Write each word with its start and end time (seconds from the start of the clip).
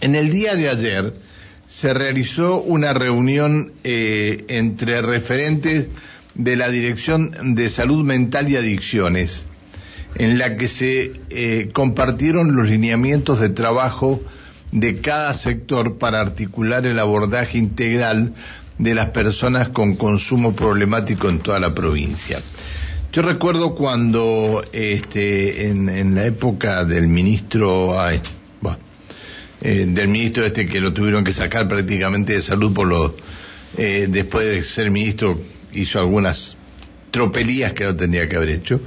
En 0.00 0.14
el 0.14 0.30
día 0.30 0.54
de 0.54 0.68
ayer 0.68 1.14
se 1.66 1.92
realizó 1.92 2.60
una 2.60 2.92
reunión 2.92 3.72
eh, 3.84 4.44
entre 4.48 5.02
referentes 5.02 5.88
de 6.34 6.56
la 6.56 6.70
Dirección 6.70 7.54
de 7.54 7.68
Salud 7.68 8.04
Mental 8.04 8.48
y 8.48 8.56
Adicciones, 8.56 9.44
en 10.14 10.38
la 10.38 10.56
que 10.56 10.68
se 10.68 11.12
eh, 11.30 11.70
compartieron 11.72 12.54
los 12.54 12.68
lineamientos 12.68 13.40
de 13.40 13.48
trabajo 13.48 14.20
de 14.72 15.00
cada 15.00 15.34
sector 15.34 15.98
para 15.98 16.20
articular 16.20 16.86
el 16.86 16.98
abordaje 16.98 17.58
integral 17.58 18.34
de 18.78 18.94
las 18.94 19.10
personas 19.10 19.68
con 19.68 19.96
consumo 19.96 20.54
problemático 20.54 21.28
en 21.28 21.40
toda 21.40 21.58
la 21.58 21.74
provincia. 21.74 22.40
Yo 23.12 23.22
recuerdo 23.22 23.74
cuando 23.74 24.62
este, 24.72 25.68
en, 25.68 26.14
la 26.14 26.26
época 26.26 26.84
del 26.84 27.08
ministro, 27.08 27.98
eh, 29.60 29.86
del 29.88 30.08
ministro 30.08 30.44
este 30.44 30.66
que 30.66 30.80
lo 30.80 30.92
tuvieron 30.92 31.24
que 31.24 31.32
sacar 31.32 31.68
prácticamente 31.68 32.34
de 32.34 32.42
salud 32.42 32.72
por 32.72 32.86
lo, 32.86 33.16
eh, 33.76 34.06
después 34.08 34.46
de 34.46 34.62
ser 34.62 34.90
ministro 34.90 35.40
hizo 35.72 35.98
algunas 35.98 36.56
tropelías 37.10 37.72
que 37.72 37.84
no 37.84 37.96
tendría 37.96 38.28
que 38.28 38.36
haber 38.36 38.50
hecho. 38.50 38.80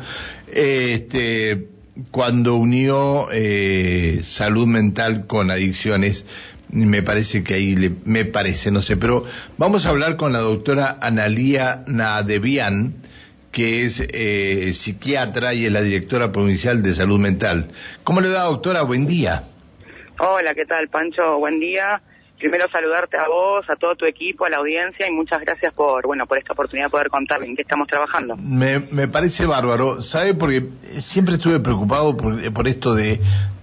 este, 0.48 1.68
cuando 2.10 2.56
unió 2.56 3.28
eh, 3.32 4.22
salud 4.24 4.66
mental 4.68 5.28
con 5.28 5.52
adicciones, 5.52 6.26
me 6.70 7.04
parece 7.04 7.44
que 7.44 7.56
ahí 7.56 7.76
le, 7.76 7.92
me 8.06 8.26
parece, 8.26 8.72
no 8.72 8.82
sé, 8.82 8.98
pero 8.98 9.26
vamos 9.58 9.86
a 9.86 9.90
hablar 9.90 10.16
con 10.16 10.32
la 10.32 10.40
doctora 10.40 10.98
Analía 11.02 11.84
Nadevian, 11.88 12.96
que 13.52 13.84
es 13.84 14.02
eh, 14.02 14.72
psiquiatra 14.74 15.54
y 15.54 15.66
es 15.66 15.72
la 15.72 15.82
directora 15.82 16.32
provincial 16.32 16.82
de 16.82 16.94
salud 16.94 17.20
mental. 17.20 17.72
¿Cómo 18.06 18.22
le 18.22 18.30
va, 18.30 18.44
doctora? 18.44 18.84
Buen 18.84 19.06
día. 19.06 19.51
Hola, 20.24 20.54
¿qué 20.54 20.68
tal, 20.68 20.88
Pancho? 20.88 21.40
Buen 21.40 21.60
día. 21.60 22.00
Primero 22.38 22.70
saludarte 22.70 23.18
a 23.18 23.28
vos, 23.28 23.68
a 23.68 23.76
todo 23.76 23.96
tu 23.96 24.06
equipo, 24.06 24.46
a 24.46 24.52
la 24.52 24.58
audiencia 24.58 25.08
y 25.08 25.12
muchas 25.12 25.42
gracias 25.42 25.74
por, 25.74 26.06
bueno, 26.06 26.28
por 26.28 26.38
esta 26.38 26.54
oportunidad 26.54 26.88
de 26.88 26.92
poder 26.92 27.10
contar 27.10 27.42
en 27.42 27.56
qué 27.56 27.64
estamos 27.64 27.88
trabajando. 27.88 28.38
Me, 28.38 29.08
parece 29.08 29.48
bárbaro, 29.48 30.04
¿sabe? 30.04 30.36
Porque 30.36 30.62
siempre 31.00 31.36
estuve 31.36 31.60
preocupado 31.60 32.16
por, 32.16 32.54
por 32.54 32.68
esto 32.68 32.94
de 32.94 33.20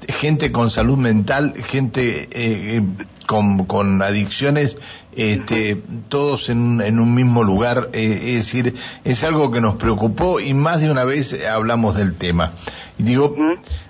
gente 0.06 0.52
con 0.52 0.70
salud 0.70 0.96
mental, 0.96 1.54
gente 1.66 2.28
eh, 2.32 2.76
eh 2.76 2.82
con, 3.26 3.66
con 3.66 4.00
adicciones, 4.00 4.78
este, 5.14 5.76
todos 6.08 6.48
en, 6.48 6.80
en 6.80 6.98
un 6.98 7.14
mismo 7.14 7.44
lugar, 7.44 7.90
eh, 7.92 8.20
es 8.22 8.46
decir, 8.46 8.76
es 9.04 9.22
algo 9.22 9.50
que 9.50 9.60
nos 9.60 9.76
preocupó 9.76 10.40
y 10.40 10.54
más 10.54 10.80
de 10.80 10.90
una 10.90 11.04
vez 11.04 11.36
hablamos 11.44 11.94
del 11.94 12.14
tema. 12.14 12.54
Y 12.98 13.02
digo, 13.02 13.36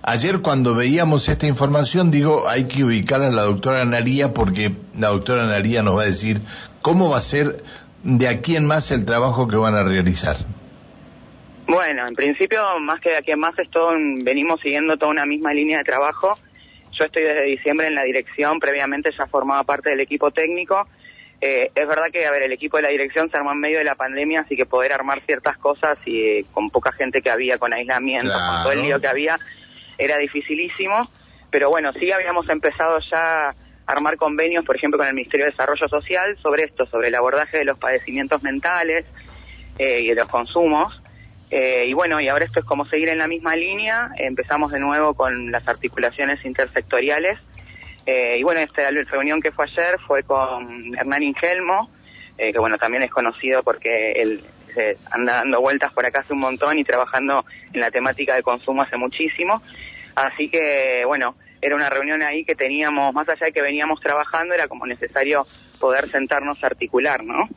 ayer 0.02 0.40
cuando 0.40 0.74
veíamos 0.74 1.28
esta 1.28 1.46
información, 1.46 2.10
digo, 2.10 2.48
hay 2.48 2.64
que 2.64 2.82
ubicar 2.82 3.22
a 3.22 3.30
la 3.30 3.42
doctora 3.42 3.84
Naría 3.84 4.34
porque 4.34 4.74
la 4.98 5.08
doctora 5.08 5.46
Naría 5.46 5.82
nos 5.82 5.96
va 5.96 6.02
a 6.02 6.06
decir 6.06 6.42
cómo 6.82 7.08
va 7.08 7.18
a 7.18 7.22
ser 7.22 7.62
de 8.02 8.26
aquí 8.26 8.56
en 8.56 8.66
más 8.66 8.90
el 8.90 9.04
trabajo 9.04 9.46
que 9.46 9.56
van 9.56 9.76
a 9.76 9.84
realizar. 9.84 10.36
Bueno, 11.68 12.08
en 12.08 12.14
principio, 12.14 12.62
más 12.80 13.00
que 13.00 13.10
de 13.10 13.18
aquí 13.18 13.30
en 13.30 13.38
más, 13.38 13.56
esto 13.58 13.90
venimos 14.22 14.60
siguiendo 14.60 14.96
toda 14.96 15.12
una 15.12 15.26
misma 15.26 15.52
línea 15.52 15.78
de 15.78 15.84
trabajo 15.84 16.36
yo 16.98 17.04
estoy 17.04 17.22
desde 17.22 17.42
diciembre 17.42 17.86
en 17.86 17.94
la 17.94 18.02
dirección, 18.02 18.58
previamente 18.58 19.10
ya 19.16 19.26
formaba 19.26 19.62
parte 19.62 19.90
del 19.90 20.00
equipo 20.00 20.30
técnico. 20.30 20.88
Eh, 21.40 21.70
es 21.72 21.86
verdad 21.86 22.06
que, 22.12 22.26
a 22.26 22.32
ver, 22.32 22.42
el 22.42 22.52
equipo 22.52 22.76
de 22.78 22.82
la 22.82 22.88
dirección 22.88 23.30
se 23.30 23.36
armó 23.36 23.52
en 23.52 23.60
medio 23.60 23.78
de 23.78 23.84
la 23.84 23.94
pandemia, 23.94 24.40
así 24.40 24.56
que 24.56 24.66
poder 24.66 24.92
armar 24.92 25.22
ciertas 25.24 25.56
cosas 25.58 25.96
y 26.04 26.20
eh, 26.20 26.46
con 26.52 26.70
poca 26.70 26.90
gente 26.92 27.22
que 27.22 27.30
había, 27.30 27.58
con 27.58 27.72
aislamiento, 27.72 28.32
con 28.32 28.62
todo 28.64 28.72
el 28.72 28.82
lío 28.82 29.00
que 29.00 29.06
había, 29.06 29.38
era 29.96 30.18
dificilísimo. 30.18 31.08
Pero 31.50 31.70
bueno, 31.70 31.92
sí 31.92 32.10
habíamos 32.10 32.48
empezado 32.48 32.98
ya 33.10 33.50
a 33.50 33.54
armar 33.86 34.16
convenios, 34.16 34.64
por 34.64 34.76
ejemplo, 34.76 34.98
con 34.98 35.06
el 35.06 35.14
Ministerio 35.14 35.46
de 35.46 35.52
Desarrollo 35.52 35.88
Social 35.88 36.36
sobre 36.42 36.64
esto, 36.64 36.86
sobre 36.86 37.08
el 37.08 37.14
abordaje 37.14 37.58
de 37.58 37.64
los 37.64 37.78
padecimientos 37.78 38.42
mentales 38.42 39.06
eh, 39.78 40.00
y 40.00 40.08
de 40.08 40.14
los 40.16 40.26
consumos. 40.26 41.00
Eh, 41.50 41.86
y 41.86 41.94
bueno, 41.94 42.20
y 42.20 42.28
ahora 42.28 42.44
esto 42.44 42.60
es 42.60 42.66
como 42.66 42.84
seguir 42.86 43.08
en 43.08 43.18
la 43.18 43.26
misma 43.26 43.56
línea. 43.56 44.10
Empezamos 44.18 44.72
de 44.72 44.80
nuevo 44.80 45.14
con 45.14 45.50
las 45.50 45.66
articulaciones 45.66 46.44
intersectoriales. 46.44 47.38
Eh, 48.06 48.36
y 48.38 48.42
bueno, 48.42 48.60
esta 48.60 48.90
reunión 48.90 49.40
que 49.40 49.52
fue 49.52 49.66
ayer 49.66 49.98
fue 50.06 50.22
con 50.22 50.96
Hernán 50.96 51.22
Ingelmo, 51.22 51.90
eh, 52.38 52.52
que 52.52 52.58
bueno, 52.58 52.78
también 52.78 53.02
es 53.02 53.10
conocido 53.10 53.62
porque 53.62 54.12
él 54.12 54.42
anda 55.10 55.34
dando 55.38 55.60
vueltas 55.60 55.92
por 55.92 56.06
acá 56.06 56.20
hace 56.20 56.32
un 56.32 56.38
montón 56.38 56.78
y 56.78 56.84
trabajando 56.84 57.44
en 57.72 57.80
la 57.80 57.90
temática 57.90 58.36
de 58.36 58.42
consumo 58.42 58.82
hace 58.82 58.96
muchísimo. 58.96 59.60
Así 60.14 60.48
que 60.48 61.02
bueno, 61.04 61.34
era 61.60 61.74
una 61.74 61.90
reunión 61.90 62.22
ahí 62.22 62.44
que 62.44 62.54
teníamos, 62.54 63.12
más 63.12 63.28
allá 63.28 63.46
de 63.46 63.52
que 63.52 63.62
veníamos 63.62 64.00
trabajando, 64.00 64.54
era 64.54 64.68
como 64.68 64.86
necesario 64.86 65.46
poder 65.80 66.08
sentarnos 66.08 66.62
a 66.62 66.66
articular, 66.66 67.24
¿no? 67.24 67.48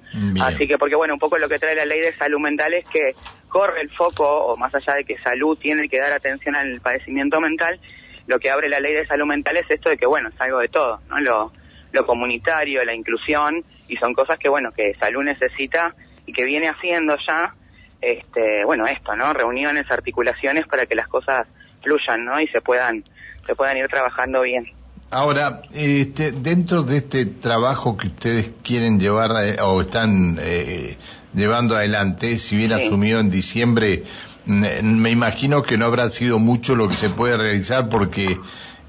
Así 0.44 0.68
que, 0.68 0.78
porque 0.78 0.96
bueno, 0.96 1.14
un 1.14 1.20
poco 1.20 1.38
lo 1.38 1.50
que 1.50 1.60
trae 1.60 1.76
la 1.76 1.86
ley 1.86 2.00
de 2.00 2.16
salud 2.16 2.40
mental 2.40 2.74
es 2.74 2.86
que 2.90 3.14
corre 3.52 3.82
el 3.82 3.90
foco, 3.92 4.26
o 4.26 4.56
más 4.56 4.74
allá 4.74 4.96
de 4.96 5.04
que 5.04 5.20
salud 5.20 5.58
tiene 5.60 5.90
que 5.90 6.00
dar 6.00 6.14
atención 6.14 6.56
al 6.56 6.80
padecimiento 6.80 7.40
mental, 7.42 7.80
lo 8.26 8.40
que 8.40 8.50
abre 8.50 8.70
la 8.70 8.80
ley 8.80 8.94
de 8.94 9.06
salud 9.06 9.26
mental 9.26 9.58
es 9.58 9.70
esto 9.70 9.90
de 9.90 9.98
que, 9.98 10.06
bueno, 10.06 10.30
es 10.30 10.40
algo 10.40 10.60
de 10.60 10.70
todo, 10.70 11.02
¿no? 11.10 11.20
Lo, 11.20 12.06
comunitario, 12.06 12.84
la 12.86 12.96
inclusión, 12.96 13.64
y 13.90 13.98
son 13.98 14.14
cosas 14.14 14.40
que, 14.40 14.48
bueno, 14.48 14.72
que 14.72 14.94
salud 14.96 15.24
necesita 15.24 15.94
y 16.26 16.32
que 16.32 16.46
viene 16.46 16.70
haciendo 16.70 17.18
ya, 17.28 17.54
este, 18.00 18.64
bueno, 18.64 18.88
esto, 18.88 19.16
¿no? 19.18 19.34
Reuniones, 19.34 19.92
articulaciones 19.92 20.66
para 20.68 20.86
que 20.86 20.96
las 20.96 21.10
cosas 21.10 21.46
fluyan, 21.84 22.24
¿no? 22.24 22.40
Y 22.40 22.48
se 22.48 22.62
puedan, 22.62 23.04
se 23.46 23.54
puedan 23.54 23.76
ir 23.76 23.88
trabajando 23.90 24.42
bien. 24.42 24.72
Ahora, 25.14 25.64
este, 25.74 26.32
dentro 26.32 26.84
de 26.84 26.98
este 26.98 27.26
trabajo 27.26 27.98
que 27.98 28.08
ustedes 28.08 28.52
quieren 28.64 28.98
llevar 28.98 29.32
eh, 29.44 29.58
o 29.62 29.82
están 29.82 30.40
eh, 30.42 30.98
llevando 31.34 31.76
adelante, 31.76 32.40
si 32.40 32.56
bien 32.56 32.72
asumió 32.72 33.20
en 33.20 33.30
diciembre, 33.30 34.06
me 34.46 35.12
imagino 35.12 35.64
que 35.64 35.78
no 35.78 35.86
habrá 35.86 36.10
sido 36.12 36.40
mucho 36.40 36.76
lo 36.76 36.88
que 36.88 36.96
se 36.96 37.10
puede 37.10 37.36
realizar 37.36 37.90
porque 37.90 38.40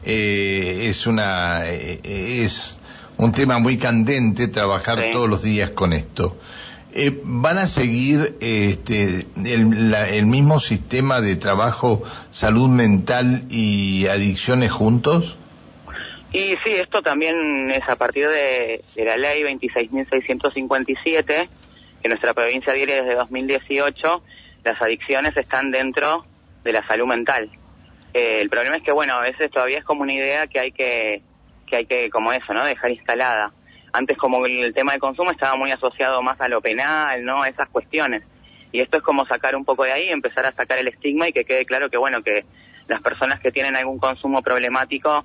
eh, 0.04 0.86
es 0.88 1.08
una 1.08 1.66
es 1.66 2.78
un 3.18 3.32
tema 3.32 3.58
muy 3.58 3.76
candente 3.76 4.46
trabajar 4.46 5.10
todos 5.12 5.28
los 5.28 5.42
días 5.42 5.70
con 5.70 5.92
esto. 5.92 6.36
¿Van 7.24 7.58
a 7.58 7.66
seguir 7.66 8.36
este, 8.40 9.26
el, 9.44 9.92
el 9.92 10.26
mismo 10.26 10.60
sistema 10.60 11.20
de 11.20 11.34
trabajo 11.34 12.04
salud 12.30 12.68
mental 12.68 13.46
y 13.50 14.06
adicciones 14.06 14.70
juntos? 14.70 15.36
Y 16.32 16.56
sí, 16.64 16.72
esto 16.72 17.02
también 17.02 17.70
es 17.70 17.86
a 17.86 17.96
partir 17.96 18.26
de, 18.26 18.82
la 18.96 19.18
ley 19.18 19.42
26.657, 19.42 21.48
que 22.02 22.08
nuestra 22.08 22.32
provincia 22.32 22.72
viene 22.72 22.94
desde 22.94 23.14
2018, 23.14 24.22
las 24.64 24.80
adicciones 24.80 25.36
están 25.36 25.70
dentro 25.70 26.24
de 26.64 26.72
la 26.72 26.86
salud 26.86 27.06
mental. 27.06 27.50
Eh, 28.14 28.40
el 28.40 28.48
problema 28.48 28.76
es 28.76 28.82
que, 28.82 28.92
bueno, 28.92 29.12
a 29.14 29.20
veces 29.20 29.50
todavía 29.50 29.76
es 29.78 29.84
como 29.84 30.00
una 30.02 30.14
idea 30.14 30.46
que 30.46 30.58
hay 30.58 30.72
que, 30.72 31.20
que 31.66 31.76
hay 31.76 31.84
que, 31.84 32.08
como 32.08 32.32
eso, 32.32 32.54
¿no? 32.54 32.64
Dejar 32.64 32.92
instalada. 32.92 33.52
Antes 33.92 34.16
como 34.16 34.46
el 34.46 34.72
tema 34.72 34.92
del 34.92 35.02
consumo 35.02 35.32
estaba 35.32 35.54
muy 35.56 35.70
asociado 35.70 36.22
más 36.22 36.40
a 36.40 36.48
lo 36.48 36.62
penal, 36.62 37.22
¿no? 37.24 37.42
A 37.42 37.48
esas 37.48 37.68
cuestiones. 37.68 38.22
Y 38.72 38.80
esto 38.80 38.96
es 38.96 39.02
como 39.02 39.26
sacar 39.26 39.54
un 39.54 39.66
poco 39.66 39.84
de 39.84 39.92
ahí, 39.92 40.08
empezar 40.08 40.46
a 40.46 40.52
sacar 40.52 40.78
el 40.78 40.88
estigma 40.88 41.28
y 41.28 41.34
que 41.34 41.44
quede 41.44 41.66
claro 41.66 41.90
que, 41.90 41.98
bueno, 41.98 42.22
que 42.22 42.46
las 42.88 43.02
personas 43.02 43.38
que 43.40 43.52
tienen 43.52 43.76
algún 43.76 43.98
consumo 43.98 44.40
problemático 44.42 45.24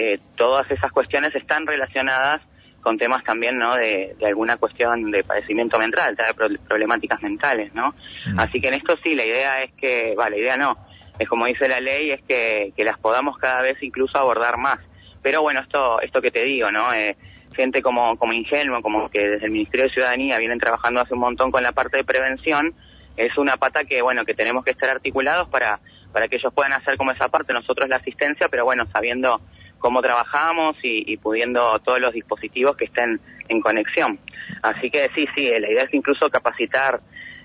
eh, 0.00 0.20
todas 0.36 0.70
esas 0.70 0.92
cuestiones 0.92 1.34
están 1.34 1.66
relacionadas 1.66 2.40
con 2.82 2.96
temas 2.98 3.24
también, 3.24 3.58
¿no? 3.58 3.74
De, 3.74 4.14
alguna 4.24 4.56
cuestión 4.56 5.10
de 5.10 5.24
padecimiento 5.24 5.76
mental, 5.76 6.14
de 6.14 6.58
problemáticas 6.60 7.20
mentales, 7.20 7.74
¿no? 7.74 7.96
Mm. 8.26 8.38
Así 8.38 8.60
que 8.60 8.68
en 8.68 8.74
esto 8.74 8.96
sí, 9.02 9.16
la 9.16 9.24
idea 9.24 9.64
es 9.64 9.72
que, 9.72 10.14
va, 10.14 10.30
la 10.30 10.36
idea 10.36 10.56
no, 10.56 10.78
es 11.18 11.28
como 11.28 11.46
dice 11.46 11.66
la 11.66 11.80
ley, 11.80 12.12
es 12.12 12.22
que, 12.22 12.72
las 12.76 12.96
podamos 13.00 13.38
cada 13.38 13.60
vez 13.60 13.76
incluso 13.82 14.16
abordar 14.16 14.56
más. 14.56 14.78
Pero 15.20 15.42
bueno, 15.42 15.62
esto, 15.62 16.00
esto 16.00 16.22
que 16.22 16.30
te 16.30 16.44
digo, 16.44 16.70
¿no? 16.70 16.94
Eh, 16.94 17.16
gente 17.56 17.82
como, 17.82 18.16
como 18.18 18.32
Ingelmo, 18.32 18.80
como 18.82 19.10
que 19.10 19.18
desde 19.18 19.46
el 19.46 19.50
Ministerio 19.50 19.86
de 19.86 19.94
Ciudadanía 19.94 20.38
vienen 20.38 20.60
trabajando 20.60 21.00
hace 21.00 21.14
un 21.14 21.20
montón 21.20 21.50
con 21.50 21.64
la 21.64 21.72
parte 21.72 21.96
de 21.96 22.04
prevención, 22.04 22.72
es 23.16 23.36
una 23.36 23.56
pata 23.56 23.82
que, 23.82 24.00
bueno, 24.00 24.24
que 24.24 24.34
tenemos 24.34 24.64
que 24.64 24.70
estar 24.70 24.90
articulados 24.90 25.48
para, 25.48 25.80
para 26.12 26.28
que 26.28 26.36
ellos 26.36 26.54
puedan 26.54 26.72
hacer 26.72 26.96
como 26.96 27.10
esa 27.10 27.26
parte, 27.26 27.52
nosotros 27.52 27.88
la 27.88 27.96
asistencia, 27.96 28.48
pero 28.48 28.64
bueno, 28.64 28.86
sabiendo 28.92 29.40
cómo 29.78 30.02
trabajamos 30.02 30.76
y, 30.82 31.16
pudiendo 31.18 31.78
todos 31.80 32.00
los 32.00 32.12
dispositivos 32.12 32.76
que 32.76 32.86
estén 32.86 33.20
en 33.48 33.60
conexión. 33.60 34.18
Así 34.62 34.90
que 34.90 35.10
sí, 35.14 35.26
sí, 35.34 35.48
la 35.48 35.70
idea 35.70 35.84
es 35.84 35.94
incluso 35.94 36.28
capacitar, 36.28 37.00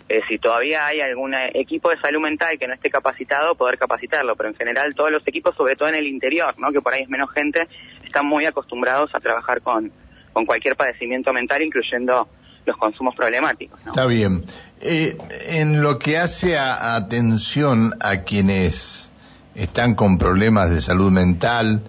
eh, 0.10 0.22
si 0.28 0.38
todavía 0.38 0.86
hay 0.86 1.02
algún 1.02 1.34
equipo 1.54 1.90
de 1.90 2.00
salud 2.00 2.22
mental 2.22 2.58
que 2.60 2.68
no 2.68 2.74
esté 2.74 2.90
capacitado, 2.90 3.56
poder 3.56 3.78
capacitarlo, 3.78 4.36
pero 4.36 4.50
en 4.50 4.56
general 4.56 4.94
todos 4.96 5.12
los 5.12 5.26
equipos, 5.28 5.56
sobre 5.56 5.76
todo 5.76 5.90
en 5.90 5.96
el 5.96 6.08
interior, 6.08 6.54
¿no? 6.58 6.72
que 6.72 6.82
por 6.82 6.94
ahí 6.94 7.04
es 7.04 7.10
menos 7.10 7.32
gente, 7.32 7.68
están 8.04 8.26
muy 8.26 8.46
acostumbrados 8.46 9.14
a 9.16 9.20
trabajar 9.20 9.62
con, 9.62 9.92
con 10.34 10.46
cualquier 10.46 10.76
padecimiento 10.76 11.32
mental, 11.32 11.62
incluyendo 11.62 12.28
los 12.66 12.78
consumos 12.78 13.16
problemáticos. 13.16 13.80
Está 13.86 14.06
bien. 14.06 14.44
Eh, 14.82 15.18
en 15.48 15.82
lo 15.82 16.00
que 16.00 16.18
hace 16.18 16.58
a 16.58 16.96
atención 16.96 17.94
a 18.00 18.24
quienes 18.24 19.12
están 19.56 19.96
con 19.96 20.18
problemas 20.18 20.70
de 20.70 20.82
salud 20.82 21.12
mental, 21.12 21.84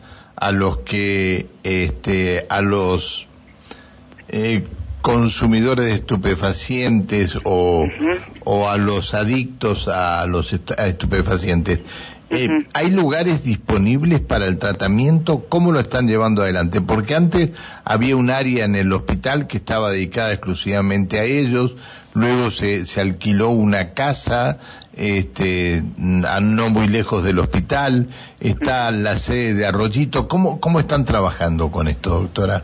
a 0.45 0.53
los 0.53 0.81
que, 0.81 1.47
este, 1.63 2.45
a 2.51 2.61
los 2.61 3.27
eh, 4.29 4.65
consumidores 5.01 5.87
de 5.87 5.95
estupefacientes 5.95 7.39
o, 7.45 7.89
o 8.45 8.69
a 8.69 8.77
los 8.77 9.15
adictos 9.15 9.89
a 9.89 10.27
los 10.27 10.53
estupefacientes. 10.53 11.81
Eh, 12.29 12.49
¿Hay 12.75 12.91
lugares 12.91 13.43
disponibles 13.43 14.21
para 14.21 14.47
el 14.47 14.59
tratamiento? 14.59 15.47
¿Cómo 15.49 15.73
lo 15.73 15.81
están 15.81 16.09
llevando 16.09 16.43
adelante? 16.43 16.83
Porque 16.83 17.15
antes 17.15 17.53
había 17.83 18.15
un 18.15 18.29
área 18.29 18.67
en 18.67 18.77
el 18.77 18.93
hospital 18.93 19.47
que 19.47 19.57
estaba 19.57 19.93
dedicada 19.93 20.35
exclusivamente 20.35 21.21
a 21.21 21.25
ellos, 21.25 21.75
luego 22.13 22.51
se, 22.51 22.85
se 22.85 23.01
alquiló 23.01 23.49
una 23.49 23.95
casa, 23.95 24.59
este, 24.97 25.83
no 25.97 26.71
muy 26.71 26.89
lejos 26.89 27.25
del 27.25 27.39
hospital, 27.39 28.09
está 28.41 28.91
la 28.91 29.17
sede 29.17 29.55
de 29.55 29.67
Arroyito. 29.67 30.29
¿Cómo, 30.29 30.61
cómo 30.61 30.81
están 30.81 31.05
trabajando 31.05 31.71
con 31.71 31.89
esto, 31.89 32.11
doctora? 32.11 32.63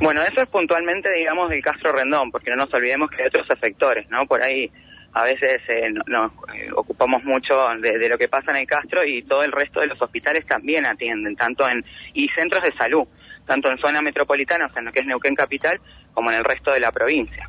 Bueno, 0.00 0.22
eso 0.22 0.42
es 0.42 0.48
puntualmente, 0.48 1.10
digamos, 1.12 1.48
del 1.48 1.62
Castro 1.62 1.92
Rendón, 1.92 2.30
porque 2.30 2.50
no 2.50 2.56
nos 2.56 2.74
olvidemos 2.74 3.10
que 3.10 3.22
hay 3.22 3.28
otros 3.28 3.48
efectores, 3.50 4.08
¿no? 4.10 4.26
Por 4.26 4.42
ahí 4.42 4.70
a 5.14 5.22
veces 5.22 5.62
eh, 5.68 5.90
nos 6.06 6.30
eh, 6.54 6.68
ocupamos 6.74 7.24
mucho 7.24 7.56
de, 7.80 8.06
lo 8.06 8.18
que 8.18 8.28
pasa 8.28 8.50
en 8.50 8.58
el 8.58 8.66
Castro 8.66 9.02
y 9.02 9.22
todo 9.22 9.42
el 9.42 9.52
resto 9.52 9.80
de 9.80 9.86
los 9.86 10.00
hospitales 10.02 10.44
también 10.46 10.84
atienden, 10.84 11.34
tanto 11.36 11.66
en, 11.66 11.82
y 12.12 12.28
centros 12.36 12.62
de 12.62 12.72
salud, 12.72 13.08
tanto 13.46 13.70
en 13.70 13.78
zona 13.78 14.02
metropolitana, 14.02 14.66
o 14.66 14.68
sea, 14.70 14.80
en 14.80 14.86
lo 14.86 14.92
que 14.92 15.00
es 15.00 15.06
Neuquén 15.06 15.34
Capital, 15.34 15.80
como 16.12 16.30
en 16.30 16.36
el 16.36 16.44
resto 16.44 16.70
de 16.70 16.80
la 16.80 16.92
provincia. 16.92 17.48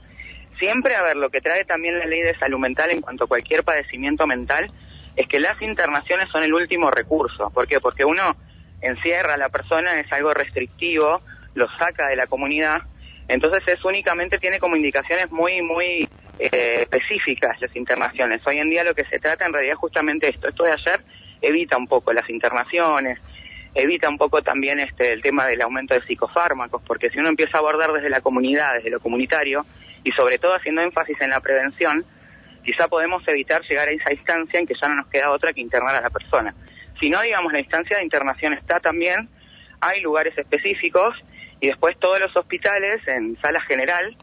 Siempre, 0.60 0.96
a 0.96 1.04
ver, 1.04 1.16
lo 1.16 1.30
que 1.30 1.42
trae 1.42 1.66
también 1.66 2.00
la 2.00 2.06
ley 2.06 2.22
de 2.22 2.38
salud 2.38 2.60
mental 2.60 2.90
en 2.92 3.02
cuanto 3.02 3.26
a 3.26 3.28
cualquier 3.28 3.64
padecimiento 3.64 4.26
mental 4.26 4.72
es 5.16 5.28
que 5.28 5.40
las 5.40 5.62
internaciones 5.62 6.30
son 6.30 6.44
el 6.44 6.54
último 6.54 6.92
recurso. 6.92 7.50
¿Por 7.52 7.68
qué? 7.68 7.80
Porque 7.80 8.06
uno 8.06 8.36
encierra 8.82 9.34
a 9.34 9.38
la 9.38 9.50
persona, 9.50 10.00
es 10.00 10.12
algo 10.12 10.34
restrictivo, 10.34 11.22
lo 11.56 11.68
saca 11.78 12.08
de 12.08 12.16
la 12.16 12.28
comunidad, 12.28 12.82
entonces 13.28 13.64
es 13.68 13.84
únicamente, 13.84 14.38
tiene 14.38 14.60
como 14.60 14.76
indicaciones 14.76 15.32
muy, 15.32 15.62
muy 15.62 16.08
eh, 16.40 16.80
específicas 16.82 17.60
las 17.60 17.76
internaciones. 17.76 18.46
Hoy 18.46 18.60
en 18.60 18.70
día 18.70 18.84
lo 18.84 18.94
que 18.94 19.06
se 19.06 19.20
trata 19.20 19.46
en 19.46 19.54
realidad 19.54 19.74
es 19.74 19.80
justamente 19.80 20.30
esto. 20.30 20.48
Esto 20.48 20.64
de 20.64 20.72
ayer 20.72 21.02
evita 21.42 21.78
un 21.78 21.88
poco 21.88 22.14
las 22.14 22.30
internaciones, 22.30 23.20
evita 23.74 24.08
un 24.08 24.18
poco 24.18 24.42
también 24.42 24.80
este 24.80 25.12
el 25.12 25.22
tema 25.22 25.46
del 25.46 25.62
aumento 25.62 25.94
de 25.94 26.02
psicofármacos, 26.04 26.82
porque 26.84 27.10
si 27.10 27.20
uno 27.20 27.30
empieza 27.30 27.58
a 27.58 27.60
abordar 27.60 27.92
desde 27.92 28.10
la 28.10 28.22
comunidad, 28.22 28.76
desde 28.76 28.90
lo 28.90 29.00
comunitario, 29.00 29.66
y 30.04 30.12
sobre 30.12 30.40
todo 30.40 30.56
haciendo 30.56 30.82
énfasis 30.82 31.20
en 31.22 31.32
la 31.32 31.40
prevención, 31.40 32.06
quizá 32.64 32.88
podemos 32.88 33.26
evitar 33.28 33.62
llegar 33.64 33.88
a 33.88 33.92
esa 33.92 34.14
instancia 34.14 34.60
en 34.60 34.68
que 34.68 34.74
ya 34.80 34.88
no 34.88 34.96
nos 34.96 35.08
queda 35.08 35.32
otra 35.32 35.54
que 35.54 35.62
internar 35.62 35.96
a 35.96 36.02
la 36.02 36.10
persona. 36.10 36.54
Si 37.00 37.10
no, 37.10 37.22
digamos, 37.22 37.54
la 37.54 37.60
instancia 37.60 37.98
de 37.98 38.04
internación 38.04 38.54
está 38.54 38.80
también, 38.80 39.30
hay 39.80 40.02
lugares 40.02 40.38
específicos, 40.38 41.16
y 41.60 41.68
después 41.68 41.98
todos 42.00 42.20
los 42.20 42.36
hospitales 42.36 43.02
en 43.08 43.40
sala 43.42 43.62
general 43.62 44.16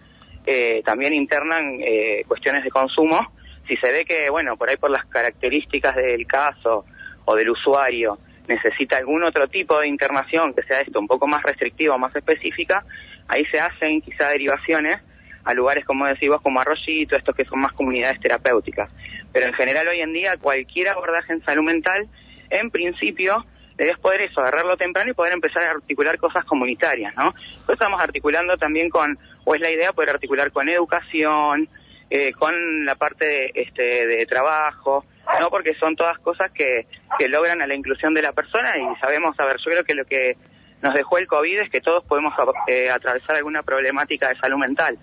eh, 0.46 0.82
también 0.84 1.14
internan 1.14 1.78
eh, 1.80 2.24
cuestiones 2.28 2.64
de 2.64 2.70
consumo. 2.70 3.32
Si 3.66 3.76
se 3.76 3.90
ve 3.90 4.04
que, 4.04 4.28
bueno, 4.30 4.56
por 4.56 4.68
ahí 4.68 4.76
por 4.76 4.90
las 4.90 5.04
características 5.06 5.96
del 5.96 6.26
caso 6.26 6.84
o 7.24 7.34
del 7.34 7.50
usuario 7.50 8.18
necesita 8.46 8.98
algún 8.98 9.24
otro 9.24 9.48
tipo 9.48 9.80
de 9.80 9.88
internación 9.88 10.52
que 10.52 10.62
sea 10.64 10.80
esto 10.80 11.00
un 11.00 11.06
poco 11.06 11.26
más 11.26 11.42
restrictiva 11.42 11.94
o 11.94 11.98
más 11.98 12.14
específica, 12.14 12.84
ahí 13.26 13.44
se 13.46 13.58
hacen 13.58 14.02
quizá 14.02 14.28
derivaciones 14.28 15.00
a 15.44 15.54
lugares 15.54 15.84
como 15.84 16.06
decís 16.06 16.28
vos, 16.28 16.40
como 16.40 16.60
Arroyito, 16.60 17.16
estos 17.16 17.34
que 17.34 17.44
son 17.44 17.60
más 17.60 17.72
comunidades 17.72 18.20
terapéuticas. 18.20 18.90
Pero 19.32 19.46
en 19.46 19.54
general 19.54 19.88
hoy 19.88 20.00
en 20.00 20.12
día 20.12 20.36
cualquier 20.36 20.88
abordaje 20.88 21.32
en 21.32 21.44
salud 21.44 21.64
mental, 21.64 22.08
en 22.50 22.70
principio, 22.70 23.44
debes 23.76 23.98
poder 23.98 24.22
eso, 24.22 24.40
agarrarlo 24.40 24.76
temprano 24.76 25.10
y 25.10 25.14
poder 25.14 25.32
empezar 25.32 25.62
a 25.64 25.70
articular 25.72 26.18
cosas 26.18 26.44
comunitarias, 26.44 27.14
¿no? 27.16 27.32
Pues 27.66 27.76
estamos 27.76 28.00
articulando 28.00 28.56
también 28.56 28.88
con, 28.88 29.18
o 29.44 29.54
es 29.54 29.60
la 29.60 29.70
idea 29.70 29.92
poder 29.92 30.10
articular 30.10 30.52
con 30.52 30.68
educación, 30.68 31.68
eh, 32.10 32.32
con 32.32 32.84
la 32.84 32.94
parte 32.94 33.26
de, 33.26 33.52
este, 33.54 34.06
de 34.06 34.26
trabajo, 34.26 35.04
¿no? 35.40 35.50
Porque 35.50 35.74
son 35.74 35.96
todas 35.96 36.18
cosas 36.18 36.50
que, 36.52 36.86
que 37.18 37.28
logran 37.28 37.62
a 37.62 37.66
la 37.66 37.74
inclusión 37.74 38.14
de 38.14 38.22
la 38.22 38.32
persona 38.32 38.74
y 38.78 39.00
sabemos, 39.00 39.38
a 39.40 39.44
ver, 39.44 39.56
yo 39.56 39.70
creo 39.70 39.84
que 39.84 39.94
lo 39.94 40.04
que 40.04 40.36
nos 40.82 40.94
dejó 40.94 41.18
el 41.18 41.26
COVID 41.26 41.60
es 41.60 41.70
que 41.70 41.80
todos 41.80 42.04
podemos 42.04 42.34
eh, 42.68 42.90
atravesar 42.90 43.36
alguna 43.36 43.62
problemática 43.62 44.28
de 44.28 44.36
salud 44.36 44.58
mental, 44.58 44.98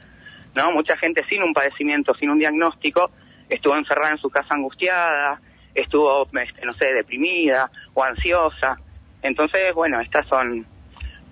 ¿no? 0.56 0.71
Mucha 0.71 0.98
gente 0.98 1.24
sin 1.30 1.44
un 1.44 1.53
padecimiento, 1.53 2.13
sin 2.15 2.30
un 2.30 2.39
diagnóstico, 2.39 3.12
estuvo 3.50 3.75
encerrada 3.75 4.12
en 4.12 4.18
su 4.18 4.30
casa 4.30 4.53
angustiada, 4.53 5.39
estuvo, 5.74 6.25
este, 6.25 6.65
no 6.65 6.74
sé, 6.74 6.94
deprimida 6.94 7.69
o 7.94 8.03
ansiosa. 8.03 8.77
Entonces, 9.21 9.74
bueno, 9.74 10.00
estas 10.01 10.25
son, 10.27 10.65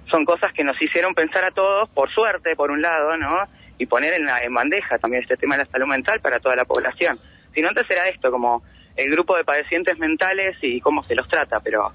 son 0.10 0.26
cosas 0.26 0.54
que 0.54 0.64
nos 0.64 0.82
hicieron 0.82 1.14
pensar 1.14 1.46
a 1.46 1.52
todos, 1.52 1.90
por 1.90 2.12
suerte, 2.12 2.56
por 2.56 2.72
un 2.72 2.82
lado, 2.82 3.18
¿no? 3.18 3.44
Y 3.78 3.86
poner 3.86 4.14
en, 4.14 4.26
la, 4.26 4.44
en 4.44 4.54
bandeja 4.54 5.00
también 5.00 5.24
este 5.24 5.38
tema 5.38 5.58
de 5.58 5.64
la 5.64 5.72
salud 5.72 5.88
mental 5.88 6.20
para 6.20 6.40
toda 6.40 6.56
la 6.56 6.66
población. 6.66 7.20
Si 7.54 7.62
no, 7.62 7.70
antes 7.70 7.90
era 7.90 8.08
esto, 8.08 8.32
como 8.32 8.64
el 8.96 9.10
grupo 9.10 9.36
de 9.38 9.46
padecientes 9.46 9.98
mentales 9.98 10.58
y 10.62 10.82
cómo 10.82 11.04
se 11.04 11.16
los 11.16 11.28
trata, 11.28 11.60
pero 11.62 11.94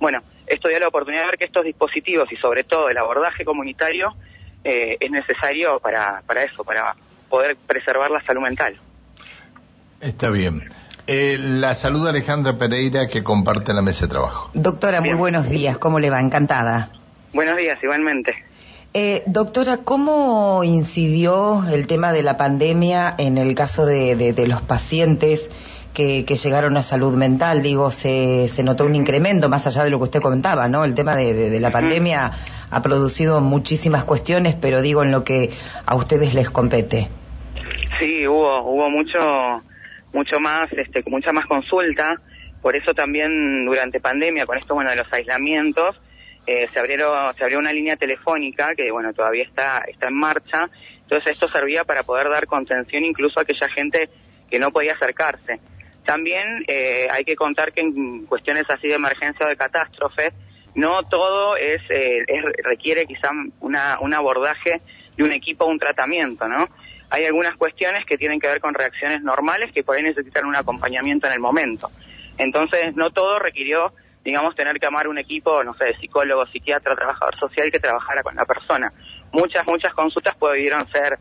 bueno, 0.00 0.22
esto 0.46 0.68
dio 0.68 0.78
la 0.78 0.88
oportunidad 0.88 1.22
de 1.22 1.26
ver 1.26 1.38
que 1.38 1.44
estos 1.44 1.64
dispositivos 1.64 2.30
y 2.32 2.36
sobre 2.36 2.64
todo 2.64 2.88
el 2.88 2.96
abordaje 2.98 3.44
comunitario 3.44 4.14
eh, 4.68 4.96
es 4.98 5.10
necesario 5.12 5.78
para, 5.78 6.22
para 6.26 6.42
eso, 6.42 6.64
para 6.64 6.96
poder 7.28 7.56
preservar 7.68 8.10
la 8.10 8.20
salud 8.24 8.42
mental. 8.42 8.76
Está 10.00 10.28
bien. 10.30 10.70
Eh, 11.06 11.36
la 11.40 11.76
saluda 11.76 12.10
Alejandra 12.10 12.58
Pereira 12.58 13.06
que 13.06 13.22
comparte 13.22 13.72
la 13.72 13.80
mesa 13.80 14.06
de 14.06 14.10
trabajo. 14.10 14.50
Doctora, 14.54 15.00
muy 15.00 15.14
buenos 15.14 15.48
días. 15.48 15.78
¿Cómo 15.78 16.00
le 16.00 16.10
va? 16.10 16.18
Encantada. 16.20 16.90
Buenos 17.32 17.56
días, 17.56 17.78
igualmente. 17.80 18.34
Eh, 18.92 19.22
doctora, 19.26 19.78
¿cómo 19.84 20.64
incidió 20.64 21.64
el 21.68 21.86
tema 21.86 22.12
de 22.12 22.24
la 22.24 22.36
pandemia 22.36 23.14
en 23.18 23.38
el 23.38 23.54
caso 23.54 23.86
de, 23.86 24.34
los 24.48 24.62
pacientes 24.62 25.48
que, 25.94 26.24
llegaron 26.24 26.76
a 26.76 26.82
salud 26.82 27.14
mental? 27.14 27.62
Digo, 27.62 27.92
se, 27.92 28.48
se, 28.48 28.64
notó 28.64 28.84
un 28.84 28.96
incremento 28.96 29.48
más 29.48 29.66
allá 29.68 29.84
de 29.84 29.90
lo 29.90 29.98
que 29.98 30.04
usted 30.04 30.20
comentaba, 30.20 30.66
¿no? 30.68 30.84
El 30.84 30.96
tema 30.96 31.14
de, 31.14 31.60
la 31.60 31.70
pandemia 31.70 32.32
ha 32.76 32.82
producido 32.82 33.40
muchísimas 33.40 34.04
cuestiones, 34.04 34.54
pero 34.54 34.82
digo 34.82 35.02
en 35.02 35.10
lo 35.10 35.24
que 35.24 35.50
a 35.86 35.94
ustedes 35.94 36.34
les 36.34 36.50
compete. 36.50 37.08
Sí, 37.98 38.26
hubo, 38.26 38.62
hubo 38.64 38.90
mucho 38.90 39.62
mucho 40.12 40.38
más, 40.40 40.70
este, 40.72 41.02
mucha 41.06 41.32
más 41.32 41.46
consulta. 41.46 42.20
Por 42.60 42.76
eso 42.76 42.92
también 42.92 43.64
durante 43.64 43.98
pandemia, 43.98 44.44
con 44.44 44.58
esto 44.58 44.74
bueno 44.74 44.90
de 44.90 44.96
los 44.96 45.10
aislamientos, 45.10 45.96
eh, 46.46 46.68
se 46.70 46.78
abrieron, 46.78 47.34
se 47.34 47.44
abrió 47.44 47.58
una 47.58 47.72
línea 47.72 47.96
telefónica 47.96 48.74
que 48.74 48.90
bueno 48.90 49.14
todavía 49.14 49.44
está, 49.44 49.84
está 49.88 50.08
en 50.08 50.14
marcha. 50.14 50.68
Entonces 51.00 51.32
esto 51.32 51.46
servía 51.46 51.84
para 51.84 52.02
poder 52.02 52.28
dar 52.28 52.46
contención 52.46 53.04
incluso 53.04 53.40
a 53.40 53.44
aquella 53.44 53.68
gente 53.70 54.10
que 54.50 54.58
no 54.58 54.70
podía 54.70 54.92
acercarse. 54.92 55.60
También 56.04 56.62
eh, 56.68 57.08
hay 57.10 57.24
que 57.24 57.36
contar 57.36 57.72
que 57.72 57.80
en 57.80 58.26
cuestiones 58.26 58.64
así 58.68 58.86
de 58.86 58.94
emergencia 58.94 59.46
o 59.46 59.48
de 59.48 59.56
catástrofe, 59.56 60.32
no 60.76 61.02
todo 61.08 61.56
es, 61.56 61.82
eh, 61.90 62.24
es 62.26 62.44
requiere 62.62 63.06
quizá 63.06 63.30
una, 63.60 63.98
un 64.00 64.14
abordaje 64.14 64.80
de 65.16 65.24
un 65.24 65.32
equipo, 65.32 65.66
un 65.66 65.78
tratamiento, 65.78 66.46
¿no? 66.46 66.68
hay 67.10 67.24
algunas 67.24 67.56
cuestiones 67.56 68.04
que 68.04 68.18
tienen 68.18 68.40
que 68.40 68.48
ver 68.48 68.60
con 68.60 68.74
reacciones 68.74 69.22
normales 69.22 69.72
que 69.72 69.84
por 69.84 69.96
ahí 69.96 70.02
necesitan 70.02 70.44
un 70.44 70.56
acompañamiento 70.56 71.26
en 71.26 71.34
el 71.34 71.40
momento. 71.40 71.90
Entonces, 72.38 72.94
no 72.96 73.10
todo 73.10 73.38
requirió, 73.38 73.92
digamos, 74.24 74.54
tener 74.56 74.78
que 74.78 74.86
amar 74.86 75.08
un 75.08 75.18
equipo, 75.18 75.62
no 75.62 75.74
sé, 75.74 75.84
de 75.86 75.96
psicólogo, 75.96 76.46
psiquiatra, 76.46 76.96
trabajador 76.96 77.38
social 77.38 77.70
que 77.70 77.78
trabajara 77.78 78.22
con 78.22 78.34
la 78.34 78.44
persona. 78.44 78.92
Muchas, 79.32 79.66
muchas 79.66 79.94
consultas 79.94 80.36
pudieron 80.36 80.86
ser 80.88 81.18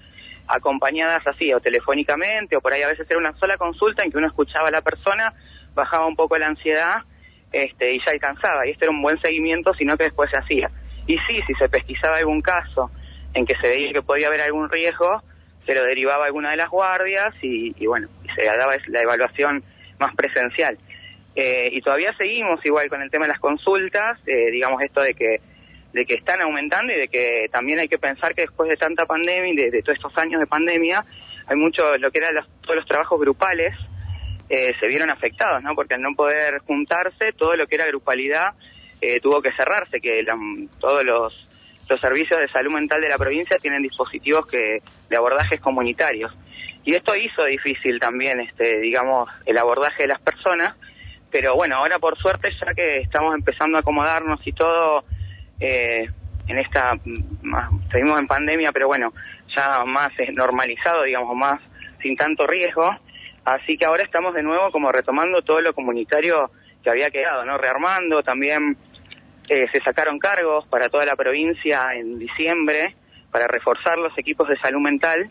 acompañadas 0.47 1.25
así, 1.27 1.53
o 1.53 1.59
telefónicamente, 1.59 2.55
o 2.55 2.61
por 2.61 2.73
ahí 2.73 2.81
a 2.81 2.87
veces 2.87 3.09
era 3.09 3.19
una 3.19 3.33
sola 3.37 3.57
consulta 3.57 4.03
en 4.03 4.11
que 4.11 4.17
uno 4.17 4.27
escuchaba 4.27 4.67
a 4.67 4.71
la 4.71 4.81
persona, 4.81 5.33
bajaba 5.73 6.05
un 6.05 6.15
poco 6.15 6.37
la 6.37 6.47
ansiedad 6.47 7.03
este, 7.55 7.93
y 7.93 7.99
ya 8.05 8.11
alcanzaba. 8.11 8.67
Y 8.67 8.71
este 8.71 8.85
era 8.85 8.91
un 8.91 9.01
buen 9.01 9.19
seguimiento, 9.21 9.73
sino 9.73 9.95
que 9.95 10.03
después 10.03 10.29
se 10.29 10.37
hacía. 10.37 10.69
Y 11.07 11.17
sí, 11.19 11.39
si 11.47 11.53
se 11.53 11.69
pesquisaba 11.69 12.17
algún 12.17 12.41
caso 12.41 12.91
en 13.33 13.45
que 13.45 13.55
se 13.55 13.67
veía 13.67 13.93
que 13.93 14.01
podía 14.01 14.27
haber 14.27 14.41
algún 14.41 14.69
riesgo, 14.69 15.23
se 15.65 15.73
lo 15.73 15.83
derivaba 15.85 16.25
alguna 16.25 16.51
de 16.51 16.57
las 16.57 16.69
guardias 16.69 17.33
y, 17.41 17.73
bueno, 17.87 18.09
y 18.23 18.29
se 18.33 18.45
daba 18.45 18.75
la 18.87 19.01
evaluación 19.01 19.63
más 19.99 20.13
presencial. 20.15 20.77
Eh, 21.35 21.69
y 21.71 21.81
todavía 21.81 22.13
seguimos 22.17 22.63
igual 22.65 22.89
con 22.89 23.01
el 23.01 23.09
tema 23.09 23.25
de 23.25 23.31
las 23.31 23.39
consultas, 23.39 24.19
eh, 24.25 24.51
digamos 24.51 24.81
esto 24.81 25.01
de 25.01 25.13
que 25.13 25.41
de 25.93 26.05
que 26.05 26.15
están 26.15 26.41
aumentando 26.41 26.91
y 26.91 26.97
de 26.97 27.07
que 27.07 27.47
también 27.49 27.79
hay 27.79 27.87
que 27.87 27.97
pensar 27.97 28.35
que 28.35 28.41
después 28.41 28.69
de 28.69 28.75
tanta 28.75 29.05
pandemia 29.05 29.53
y 29.53 29.71
de, 29.71 29.81
todos 29.81 29.95
estos 29.95 30.17
años 30.17 30.41
de 30.41 30.45
pandemia, 30.45 31.05
hay 31.47 31.55
mucho, 31.55 31.97
lo 31.97 32.11
que 32.11 32.17
eran 32.17 32.35
todos 32.63 32.75
los 32.75 32.85
trabajos 32.85 33.17
grupales, 33.17 33.73
eh, 34.49 34.73
se 34.79 34.87
vieron 34.87 35.09
afectados, 35.09 35.61
¿no? 35.63 35.73
Porque 35.75 35.95
al 35.95 36.01
no 36.01 36.13
poder 36.15 36.59
juntarse, 36.59 37.33
todo 37.33 37.55
lo 37.55 37.67
que 37.67 37.75
era 37.75 37.85
grupalidad 37.85 38.53
tuvo 39.21 39.39
que 39.39 39.51
cerrarse, 39.51 40.01
que 40.01 40.25
todos 40.79 41.05
los 41.05 41.45
los 41.89 42.01
servicios 42.01 42.39
de 42.39 42.47
salud 42.47 42.71
mental 42.71 43.01
de 43.01 43.09
la 43.09 43.17
provincia 43.17 43.57
tienen 43.59 43.81
dispositivos 43.81 44.47
que 44.47 44.81
de 45.09 45.15
abordajes 45.15 45.59
comunitarios. 45.61 46.35
Y 46.83 46.93
esto 46.93 47.15
hizo 47.15 47.43
difícil 47.45 47.99
también, 47.99 48.39
este, 48.39 48.79
digamos, 48.79 49.29
el 49.45 49.57
abordaje 49.57 50.03
de 50.03 50.09
las 50.09 50.21
personas, 50.21 50.75
pero 51.31 51.55
bueno, 51.55 51.77
ahora 51.77 51.99
por 51.99 52.17
suerte 52.17 52.49
ya 52.59 52.73
que 52.73 52.99
estamos 52.99 53.35
empezando 53.35 53.77
a 53.77 53.81
acomodarnos 53.81 54.39
y 54.45 54.53
todo, 54.53 55.03
eh, 55.59 56.07
en 56.47 56.57
esta, 56.59 56.93
seguimos 57.91 58.19
en 58.19 58.27
pandemia, 58.27 58.71
pero 58.71 58.87
bueno, 58.87 59.13
ya 59.55 59.83
más 59.83 60.11
normalizado, 60.33 61.03
digamos, 61.03 61.35
más 61.35 61.59
sin 62.01 62.15
tanto 62.15 62.45
riesgo. 62.45 62.95
Así 63.45 63.77
que 63.77 63.85
ahora 63.85 64.03
estamos 64.03 64.33
de 64.33 64.41
nuevo 64.41 64.71
como 64.71 64.91
retomando 64.91 65.41
todo 65.43 65.61
lo 65.61 65.73
comunitario 65.73 66.49
que 66.83 66.89
había 66.89 67.11
quedado, 67.11 67.45
¿no? 67.45 67.57
Rearmando, 67.57 68.23
también 68.23 68.75
eh, 69.47 69.67
se 69.71 69.79
sacaron 69.81 70.17
cargos 70.17 70.65
para 70.67 70.89
toda 70.89 71.05
la 71.05 71.15
provincia 71.15 71.93
en 71.93 72.17
diciembre 72.17 72.95
para 73.31 73.47
reforzar 73.47 73.97
los 73.99 74.17
equipos 74.17 74.47
de 74.47 74.57
salud 74.57 74.81
mental 74.81 75.29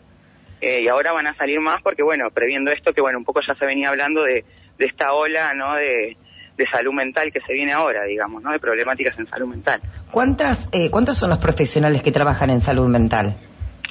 eh, 0.61 0.81
y 0.81 0.87
ahora 0.87 1.11
van 1.11 1.27
a 1.27 1.35
salir 1.35 1.59
más 1.59 1.81
porque, 1.81 2.03
bueno, 2.03 2.29
previendo 2.31 2.71
esto 2.71 2.93
que, 2.93 3.01
bueno, 3.01 3.17
un 3.17 3.25
poco 3.25 3.41
ya 3.45 3.53
se 3.55 3.65
venía 3.65 3.89
hablando 3.89 4.23
de, 4.23 4.45
de 4.77 4.85
esta 4.85 5.11
ola, 5.11 5.53
¿no? 5.53 5.75
De, 5.75 6.15
de 6.57 6.65
salud 6.71 6.93
mental 6.93 7.31
que 7.33 7.41
se 7.41 7.51
viene 7.51 7.73
ahora, 7.73 8.03
digamos, 8.05 8.41
¿no? 8.41 8.51
De 8.51 8.59
problemáticas 8.59 9.19
en 9.19 9.27
salud 9.27 9.47
mental. 9.47 9.81
¿Cuántas, 10.11 10.69
eh, 10.71 10.89
¿Cuántos 10.89 11.17
son 11.17 11.29
los 11.29 11.39
profesionales 11.39 12.01
que 12.01 12.13
trabajan 12.13 12.49
en 12.49 12.61
salud 12.61 12.87
mental? 12.87 13.35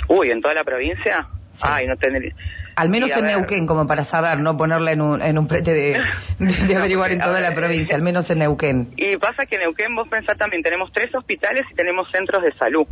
Uy, 0.08 0.30
¿en 0.30 0.40
toda 0.40 0.54
la 0.54 0.64
provincia? 0.64 1.28
No 1.62 1.96
tendría... 1.96 2.34
Al 2.76 2.88
menos 2.88 3.16
en 3.16 3.26
Neuquén, 3.26 3.66
como 3.66 3.86
para 3.86 4.02
saber, 4.02 4.40
no 4.40 4.56
ponerla 4.56 4.90
en 4.90 5.00
un, 5.00 5.22
en 5.22 5.38
un 5.38 5.46
prete 5.46 5.72
de, 5.72 6.00
de, 6.38 6.76
averiguar 6.76 7.12
en 7.12 7.20
toda 7.20 7.40
la 7.40 7.54
provincia, 7.54 7.94
al 7.94 8.02
menos 8.02 8.28
en 8.30 8.40
Neuquén. 8.40 8.92
Y 8.96 9.16
pasa 9.16 9.46
que 9.46 9.54
en 9.54 9.62
Neuquén, 9.62 9.94
vos 9.94 10.08
pensás 10.08 10.36
también, 10.36 10.62
tenemos 10.62 10.90
tres 10.92 11.14
hospitales 11.14 11.64
y 11.70 11.74
tenemos 11.74 12.10
centros 12.10 12.42
de 12.42 12.52
salud. 12.54 12.86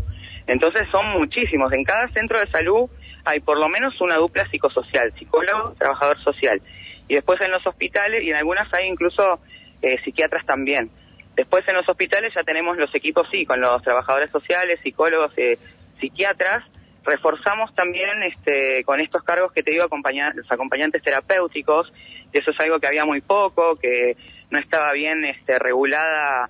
Entonces 0.47 0.83
son 0.91 1.19
muchísimos. 1.19 1.73
En 1.73 1.83
cada 1.83 2.09
centro 2.09 2.39
de 2.39 2.47
salud 2.49 2.89
hay 3.25 3.41
por 3.41 3.59
lo 3.59 3.69
menos 3.69 4.01
una 4.01 4.17
dupla 4.17 4.49
psicosocial, 4.51 5.13
psicólogo, 5.19 5.75
trabajador 5.79 6.23
social. 6.23 6.61
Y 7.09 7.15
después 7.15 7.41
en 7.41 7.51
los 7.51 7.67
hospitales, 7.67 8.23
y 8.23 8.31
en 8.31 8.37
algunas 8.37 8.73
hay 8.73 8.89
incluso 8.89 9.41
eh, 9.83 9.99
psiquiatras 10.05 10.47
también. 10.47 10.91
Después 11.37 11.67
en 11.67 11.75
los 11.75 11.89
hospitales 11.89 12.33
ya 12.35 12.43
tenemos 12.43 12.77
los 12.77 12.95
equipos, 12.95 13.27
sí, 13.31 13.45
con 13.47 13.61
los 13.61 13.83
trabajadores 13.83 14.31
sociales, 14.31 14.79
psicólogos, 14.83 15.33
eh, 15.37 15.59
psiquiatras. 16.01 16.65
Reforzamos 17.05 17.75
también 17.75 18.23
este, 18.23 18.85
con 18.85 19.01
estos 19.01 19.23
cargos 19.23 19.53
que 19.53 19.63
te 19.63 19.73
digo, 19.73 19.85
los 19.85 20.53
acompañantes 20.53 21.03
terapéuticos, 21.03 21.93
y 22.33 22.39
eso 22.39 22.51
es 22.51 22.61
algo 22.61 22.79
que 22.79 22.87
había 22.87 23.05
muy 23.05 23.21
poco, 23.21 23.77
que 23.77 24.17
no 24.51 24.59
estaba 24.59 24.93
bien 24.93 25.25
este, 25.25 25.59
regulada 25.59 26.49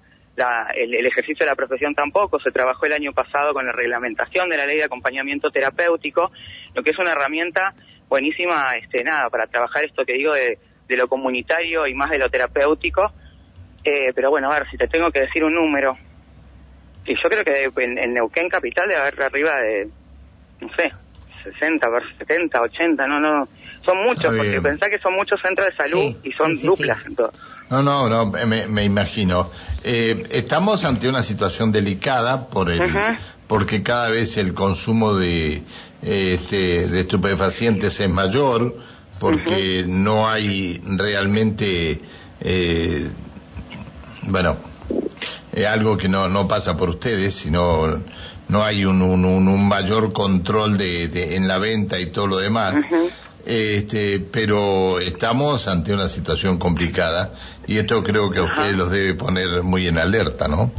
el, 0.74 0.94
el, 0.94 1.06
ejercicio 1.06 1.44
de 1.44 1.50
la 1.50 1.56
profesión 1.56 1.94
tampoco. 1.94 2.38
Se 2.40 2.50
trabajó 2.50 2.86
el 2.86 2.92
año 2.92 3.12
pasado 3.12 3.52
con 3.52 3.66
la 3.66 3.72
reglamentación 3.72 4.48
de 4.48 4.56
la 4.56 4.66
ley 4.66 4.78
de 4.78 4.84
acompañamiento 4.84 5.50
terapéutico, 5.50 6.30
lo 6.74 6.82
que 6.82 6.90
es 6.90 6.98
una 6.98 7.12
herramienta 7.12 7.74
buenísima, 8.08 8.76
este, 8.76 9.02
nada, 9.04 9.30
para 9.30 9.46
trabajar 9.46 9.84
esto 9.84 10.04
que 10.04 10.12
digo 10.12 10.34
de, 10.34 10.58
de 10.86 10.96
lo 10.96 11.08
comunitario 11.08 11.86
y 11.86 11.94
más 11.94 12.10
de 12.10 12.18
lo 12.18 12.28
terapéutico, 12.28 13.10
eh, 13.84 14.12
pero 14.14 14.30
bueno, 14.30 14.50
a 14.50 14.58
ver, 14.58 14.70
si 14.70 14.76
te 14.76 14.86
tengo 14.86 15.10
que 15.10 15.20
decir 15.20 15.42
un 15.44 15.54
número, 15.54 15.96
y 17.04 17.14
yo 17.14 17.28
creo 17.28 17.44
que 17.44 17.82
en, 17.82 18.14
Neuquén 18.14 18.48
Capital 18.48 18.88
debe 18.88 19.00
haber 19.00 19.22
arriba 19.22 19.60
de, 19.60 19.88
no 20.62 20.68
sé, 20.76 20.92
60, 21.44 21.86
70, 22.18 22.60
80, 22.60 23.06
no, 23.06 23.20
no, 23.20 23.48
son 23.84 23.98
muchos, 24.04 24.34
porque 24.34 24.60
pensá 24.60 24.88
que 24.88 24.98
son 24.98 25.14
muchos 25.14 25.40
centros 25.42 25.66
de 25.68 25.76
salud 25.76 26.16
y 26.22 26.32
son 26.32 26.60
duplas. 26.60 26.98
No, 27.68 27.82
no, 27.82 28.08
no, 28.08 28.26
me, 28.26 28.84
imagino. 28.84 29.50
Eh, 29.82 30.26
estamos 30.30 30.84
ante 30.84 31.08
una 31.08 31.22
situación 31.22 31.72
delicada 31.72 32.48
por 32.48 32.70
el, 32.70 32.80
porque 33.48 33.82
cada 33.82 34.10
vez 34.10 34.36
el 34.36 34.54
consumo 34.54 35.14
de, 35.14 35.62
este, 36.02 36.86
de 36.86 37.00
estupefacientes 37.00 37.98
es 37.98 38.10
mayor, 38.10 38.76
porque 39.18 39.84
no 39.86 40.28
hay 40.28 40.80
realmente 40.84 42.00
eh, 42.40 43.08
bueno, 44.24 44.56
es 45.52 45.66
algo 45.66 45.96
que 45.96 46.08
no, 46.08 46.28
no 46.28 46.48
pasa 46.48 46.76
por 46.76 46.90
ustedes, 46.90 47.34
sino 47.34 48.02
no 48.52 48.62
hay 48.62 48.84
un, 48.84 49.00
un, 49.00 49.24
un 49.24 49.68
mayor 49.68 50.12
control 50.12 50.76
de, 50.76 51.34
en 51.34 51.48
la 51.48 51.58
venta 51.58 51.98
y 51.98 52.12
todo 52.12 52.26
lo 52.26 52.36
demás. 52.36 52.74
Este, 53.44 54.20
pero 54.20 55.00
estamos 55.00 55.66
ante 55.66 55.92
una 55.92 56.08
situación 56.08 56.58
complicada 56.58 57.32
y 57.66 57.78
esto 57.78 58.04
creo 58.04 58.30
que 58.30 58.38
a 58.38 58.44
ustedes 58.44 58.76
los 58.76 58.90
debe 58.90 59.14
poner 59.14 59.64
muy 59.64 59.88
en 59.88 59.98
alerta, 59.98 60.46
¿no? 60.46 60.70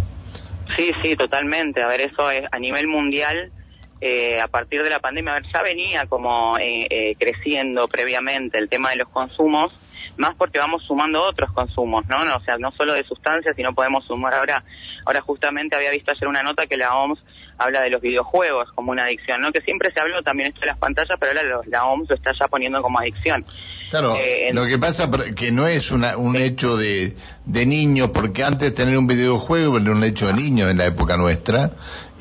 Sí, 0.77 0.92
sí, 1.01 1.15
totalmente. 1.15 1.82
A 1.82 1.88
ver, 1.88 2.01
eso 2.01 2.32
es 2.32 2.46
a 2.51 2.60
nivel 2.60 2.88
mundial. 2.88 3.51
Eh, 4.00 4.39
a 4.39 4.48
partir 4.48 4.84
de 4.84 4.89
la 4.89 5.00
pandemia, 5.00 5.32
a 5.32 5.36
ver, 5.36 5.46
ya 5.53 5.62
venía 5.62 6.06
como 6.08 6.58
eh, 6.58 6.88
eh, 6.89 7.15
creciendo 7.18 7.88
previamente 7.88 8.58
el 8.58 8.68
tema 8.68 8.89
de 8.89 8.98
los 8.98 9.08
consumos, 9.08 9.72
más 10.18 10.36
porque 10.36 10.60
vamos 10.60 10.84
sumando 10.84 11.24
otros 11.24 11.53
consumos, 11.53 12.06
¿no? 12.08 12.18
O 12.36 12.39
sea, 12.42 12.58
no 12.58 12.72
solo 12.74 12.94
de 12.94 13.06
sustancias, 13.06 13.56
sino 13.56 13.74
podemos 13.74 14.06
sumar 14.06 14.34
ahora, 14.34 14.62
ahora 15.06 15.22
justamente 15.22 15.77
había 15.77 15.89
visto 15.92 16.12
ayer 16.12 16.27
una 16.27 16.44
nota 16.44 16.68
que 16.68 16.75
la 16.75 16.94
OMS 16.94 17.24
habla 17.57 17.81
de 17.81 17.89
los 17.89 18.01
videojuegos 18.01 18.72
como 18.74 18.91
una 18.91 19.05
adicción, 19.05 19.41
¿no? 19.41 19.51
Que 19.51 19.62
siempre 19.62 19.91
se 19.91 20.00
habló 20.00 20.22
también 20.24 20.50
esto 20.50 20.62
de 20.62 20.67
las 20.67 20.77
pantallas, 20.77 21.17
pero 21.19 21.31
ahora 21.39 21.62
la 21.67 21.86
OMS 21.86 22.10
lo 22.10 22.15
está 22.15 22.31
ya 22.39 22.48
poniendo 22.48 22.81
como 22.81 23.00
adicción. 23.00 23.45
Claro, 23.89 24.17
eh, 24.19 24.50
lo 24.53 24.65
que 24.65 24.79
pasa 24.79 25.10
que 25.36 25.51
no 25.51 25.67
es 25.67 25.91
una, 25.91 26.17
un 26.17 26.36
hecho 26.36 26.77
de, 26.77 27.15
de 27.45 27.65
niños, 27.65 28.10
porque 28.12 28.43
antes 28.43 28.74
tener 28.74 28.98
un 28.98 29.05
videojuego 29.05 29.77
era 29.77 29.91
un 29.91 30.03
hecho 30.03 30.27
de 30.27 30.33
niños 30.33 30.72
en 30.72 30.79
la 30.79 30.88
época 30.88 31.15
nuestra, 31.15 31.72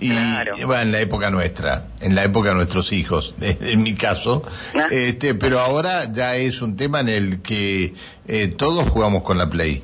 y 0.02 0.64
bueno, 0.64 0.82
en 0.82 0.92
la 0.92 1.00
época 1.00 1.30
nuestra, 1.30 1.86
en 2.00 2.14
la 2.14 2.24
época 2.24 2.50
de 2.50 2.56
nuestros 2.56 2.92
hijos, 2.92 3.34
en 3.40 3.82
mi 3.82 3.94
caso, 3.94 4.42
ah. 4.74 4.88
este, 4.90 5.34
pero 5.34 5.60
ahora 5.60 6.12
ya 6.12 6.36
es 6.36 6.60
un 6.60 6.76
tema 6.76 7.00
en 7.00 7.08
el 7.08 7.42
que 7.42 7.94
eh, 8.26 8.48
todos 8.48 8.88
jugamos 8.88 9.22
con 9.22 9.38
la 9.38 9.48
Play. 9.48 9.82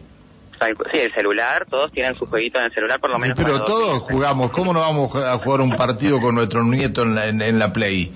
Sí, 0.92 0.98
el 0.98 1.14
celular, 1.14 1.66
todos 1.68 1.92
tienen 1.92 2.14
su 2.14 2.26
jueguito 2.26 2.58
en 2.58 2.66
el 2.66 2.74
celular, 2.74 3.00
por 3.00 3.10
lo 3.10 3.18
menos. 3.18 3.38
Pero 3.38 3.62
todos 3.64 4.00
jugamos, 4.00 4.50
¿cómo 4.50 4.72
no 4.72 4.80
vamos 4.80 5.14
a 5.14 5.38
jugar 5.38 5.60
un 5.60 5.70
partido 5.70 6.20
con 6.20 6.34
nuestro 6.34 6.64
nieto 6.64 7.02
en 7.02 7.14
la, 7.14 7.28
en 7.28 7.58
la 7.58 7.72
Play? 7.72 8.12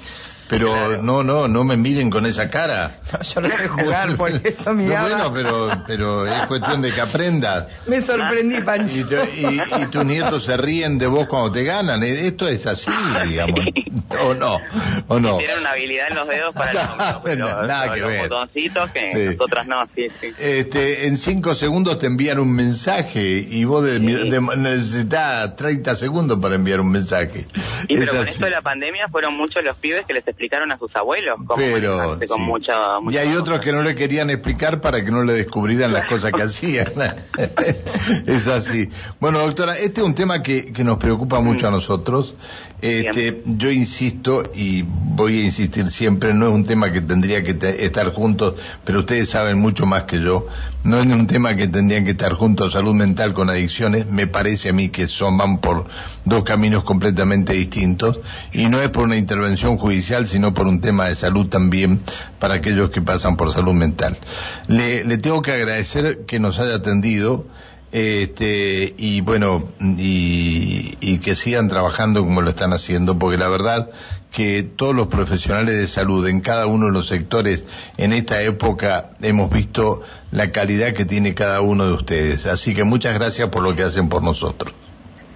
Pero 0.52 1.02
no, 1.02 1.23
no, 1.23 1.49
no 1.49 1.64
me 1.64 1.78
miren 1.78 2.11
con 2.11 2.26
esa 2.26 2.50
cara. 2.50 2.99
yo 3.23 3.40
no 3.40 3.49
sé 3.49 3.68
jugar, 3.68 4.16
por 4.18 4.30
eso 4.30 4.75
mi 4.75 4.85
no, 4.85 5.00
Bueno, 5.00 5.32
pero, 5.32 5.85
pero 5.87 6.26
es 6.26 6.47
cuestión 6.47 6.82
de 6.82 6.92
que 6.92 7.00
aprendas. 7.00 7.68
Me 7.87 8.02
sorprendí, 8.02 8.61
Pancho. 8.61 9.06
Y, 9.35 9.87
tus 9.87 10.04
nietos 10.04 10.44
se 10.44 10.59
ríen 10.59 10.99
de 10.99 11.06
vos 11.06 11.26
cuando 11.26 11.52
te 11.52 11.64
ganan. 11.64 12.02
Eh, 12.02 12.26
esto 12.26 12.47
es 12.49 12.66
así, 12.66 12.90
digamos. 13.28 13.61
¿O 14.21 14.35
no? 14.35 14.61
¿O 15.09 15.18
no? 15.18 15.38
Tienen 15.38 15.61
una 15.61 15.71
habilidad 15.71 16.09
en 16.11 16.16
los 16.16 16.28
dedos 16.28 16.54
para 16.54 16.73
los, 17.25 17.66
nada 17.66 17.94
que 17.94 18.02
ver. 18.02 18.28
botoncitos 18.28 18.90
que 18.90 19.35
nosotras 19.35 19.66
no, 19.66 19.87
sí, 19.94 20.09
sí. 20.21 20.32
Este, 20.38 21.06
en 21.06 21.16
cinco 21.16 21.54
segundos 21.54 21.99
te 21.99 22.09
envían 22.09 22.38
un 22.38 22.52
mensaje 22.52 23.47
y 23.49 23.64
vos 23.64 23.82
necesitas 23.82 25.56
30 25.56 25.97
segundos 25.97 26.38
para 26.40 26.56
enviar 26.56 26.80
un 26.80 26.90
mensaje. 26.90 27.47
Y 27.88 27.97
pero 27.97 28.12
con 28.12 28.28
esto 28.28 28.44
de 28.44 28.50
la 28.50 28.61
pandemia 28.61 29.09
fueron 29.09 29.35
muchos 29.35 29.64
los 29.64 29.76
pibes 29.78 30.04
que 30.04 30.12
les 30.12 30.28
explicaron 30.28 30.41
a 30.50 30.78
sus 30.78 30.94
abuelos 30.96 31.38
cómo 31.46 31.56
Pero, 31.56 32.18
con 32.28 32.42
mucha, 32.42 32.99
Y 33.11 33.16
hay 33.16 33.34
otros 33.37 33.61
que 33.61 33.72
no 33.72 33.82
le 33.82 33.94
querían 33.94 34.30
explicar 34.30 34.80
para 34.80 35.04
que 35.04 35.11
no 35.11 35.25
le 35.25 35.32
descubrieran 35.32 35.92
las 35.92 36.06
cosas 36.08 36.32
que 36.32 36.42
hacían. 36.42 36.92
es 38.26 38.49
así. 38.49 38.88
Bueno, 39.20 39.38
doctora, 39.40 39.78
este 39.78 40.00
es 40.00 40.06
un 40.06 40.14
tema 40.14 40.42
que, 40.42 40.72
que 40.72 40.84
nos 40.84 40.99
preocupa 40.99 41.40
mucho 41.40 41.66
a 41.66 41.70
mm. 41.70 41.75
nosotros. 41.75 42.34
Este, 42.82 43.44
yo 43.46 43.70
insisto 43.70 44.42
y 44.56 44.82
voy 44.82 45.38
a 45.38 45.44
insistir 45.44 45.86
siempre, 45.86 46.34
no 46.34 46.48
es 46.48 46.52
un 46.52 46.64
tema 46.64 46.90
que 46.90 47.00
tendría 47.00 47.44
que 47.44 47.56
estar 47.78 48.12
juntos, 48.12 48.54
pero 48.84 48.98
ustedes 49.00 49.30
saben 49.30 49.60
mucho 49.60 49.86
más 49.86 50.02
que 50.02 50.20
yo. 50.20 50.48
No 50.82 50.98
es 50.98 51.06
un 51.06 51.28
tema 51.28 51.54
que 51.54 51.68
tendrían 51.68 52.04
que 52.04 52.10
estar 52.10 52.32
juntos 52.32 52.72
salud 52.72 52.94
mental 52.94 53.34
con 53.34 53.48
adicciones. 53.48 54.06
Me 54.06 54.26
parece 54.26 54.70
a 54.70 54.72
mí 54.72 54.88
que 54.88 55.06
son 55.06 55.38
van 55.38 55.60
por 55.60 55.86
dos 56.24 56.42
caminos 56.42 56.82
completamente 56.82 57.52
distintos 57.52 58.18
y 58.52 58.66
no 58.66 58.80
es 58.82 58.88
por 58.88 59.04
una 59.04 59.16
intervención 59.16 59.78
judicial, 59.78 60.26
sino 60.26 60.52
por 60.52 60.66
un 60.66 60.80
tema 60.80 61.06
de 61.06 61.14
salud 61.14 61.46
también 61.46 62.02
para 62.40 62.54
aquellos 62.54 62.90
que 62.90 63.00
pasan 63.00 63.36
por 63.36 63.52
salud 63.52 63.74
mental. 63.74 64.18
Le, 64.66 65.04
le 65.04 65.18
tengo 65.18 65.40
que 65.40 65.52
agradecer 65.52 66.24
que 66.26 66.40
nos 66.40 66.58
haya 66.58 66.74
atendido 66.74 67.46
este, 67.92 68.94
y 68.96 69.20
bueno, 69.20 69.68
y, 69.80 70.96
y, 71.00 71.18
que 71.18 71.34
sigan 71.34 71.68
trabajando 71.68 72.22
como 72.25 72.40
lo 72.40 72.50
están 72.50 72.72
haciendo, 72.72 73.18
porque 73.18 73.37
la 73.37 73.49
verdad 73.49 73.90
que 74.32 74.62
todos 74.62 74.94
los 74.94 75.08
profesionales 75.08 75.76
de 75.76 75.87
salud 75.87 76.26
en 76.26 76.40
cada 76.40 76.66
uno 76.66 76.87
de 76.87 76.92
los 76.92 77.06
sectores 77.06 77.64
en 77.99 78.14
esta 78.14 78.40
época 78.40 79.11
hemos 79.20 79.50
visto 79.50 80.02
la 80.30 80.50
calidad 80.50 80.94
que 80.94 81.04
tiene 81.04 81.34
cada 81.34 81.61
uno 81.61 81.87
de 81.87 81.92
ustedes. 81.92 82.46
Así 82.46 82.75
que 82.75 82.82
muchas 82.82 83.14
gracias 83.14 83.50
por 83.50 83.62
lo 83.62 83.76
que 83.76 83.82
hacen 83.82 84.08
por 84.08 84.22
nosotros. 84.22 84.75